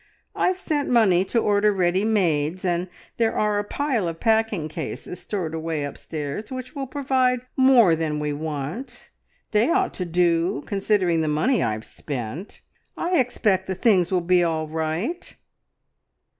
I've 0.35 0.57
sent 0.57 0.89
money 0.89 1.23
to 1.25 1.37
order 1.37 1.71
ready 1.71 2.03
mades, 2.03 2.65
and 2.65 2.87
there 3.17 3.35
are 3.37 3.59
a 3.59 3.63
pile 3.63 4.07
of 4.07 4.19
packing 4.19 4.67
cases 4.67 5.19
stored 5.19 5.53
away 5.53 5.83
upstairs 5.83 6.51
which 6.51 6.73
will 6.73 6.87
provide 6.87 7.41
more 7.55 7.95
than 7.95 8.19
we 8.19 8.33
want. 8.33 9.11
They 9.51 9.69
ought 9.69 9.93
to 9.93 10.05
do, 10.05 10.63
considering 10.65 11.21
the 11.21 11.27
money 11.27 11.61
I've 11.61 11.85
spent! 11.85 12.61
I 12.97 13.19
expect 13.19 13.67
the 13.67 13.75
things 13.75 14.09
will 14.11 14.21
be 14.21 14.43
all 14.43 14.67
right." 14.67 15.35